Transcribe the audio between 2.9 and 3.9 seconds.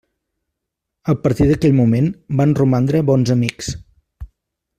bons amics.